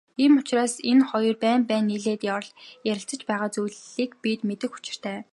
Ийм 0.23 0.33
учраас 0.39 0.73
энэ 0.91 1.03
хоёрын 1.09 1.41
байн 1.43 1.61
байн 1.69 1.83
нийлээд 1.89 2.21
ярилцаж 2.91 3.21
байгаа 3.29 3.49
зүйлийг 3.55 4.11
бид 4.23 4.39
мэдэх 4.49 4.71
учиртай. 4.77 5.19